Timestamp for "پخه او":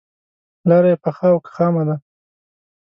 1.03-1.37